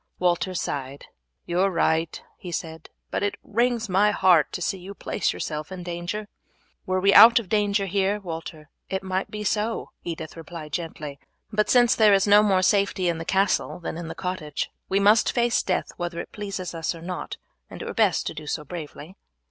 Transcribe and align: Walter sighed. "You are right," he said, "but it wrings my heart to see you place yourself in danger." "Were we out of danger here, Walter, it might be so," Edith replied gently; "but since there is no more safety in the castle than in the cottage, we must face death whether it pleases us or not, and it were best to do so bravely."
Walter 0.17 0.55
sighed. 0.55 1.05
"You 1.45 1.59
are 1.59 1.69
right," 1.69 2.19
he 2.39 2.51
said, 2.51 2.89
"but 3.11 3.21
it 3.21 3.35
wrings 3.43 3.87
my 3.87 4.09
heart 4.09 4.51
to 4.53 4.59
see 4.59 4.79
you 4.79 4.95
place 4.95 5.31
yourself 5.31 5.71
in 5.71 5.83
danger." 5.83 6.27
"Were 6.87 6.99
we 6.99 7.13
out 7.13 7.37
of 7.37 7.49
danger 7.49 7.85
here, 7.85 8.19
Walter, 8.19 8.71
it 8.89 9.03
might 9.03 9.29
be 9.29 9.43
so," 9.43 9.91
Edith 10.03 10.35
replied 10.35 10.73
gently; 10.73 11.19
"but 11.53 11.69
since 11.69 11.93
there 11.93 12.15
is 12.15 12.25
no 12.25 12.41
more 12.41 12.63
safety 12.63 13.09
in 13.09 13.19
the 13.19 13.25
castle 13.25 13.79
than 13.79 13.95
in 13.95 14.07
the 14.07 14.15
cottage, 14.15 14.71
we 14.89 14.99
must 14.99 15.31
face 15.31 15.61
death 15.61 15.91
whether 15.97 16.19
it 16.19 16.31
pleases 16.31 16.73
us 16.73 16.95
or 16.95 17.03
not, 17.03 17.37
and 17.69 17.83
it 17.83 17.85
were 17.85 17.93
best 17.93 18.25
to 18.25 18.33
do 18.33 18.47
so 18.47 18.65
bravely." 18.65 19.15